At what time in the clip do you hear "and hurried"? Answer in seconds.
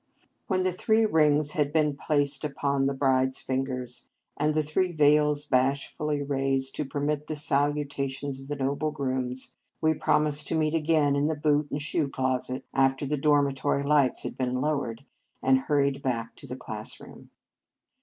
15.43-16.01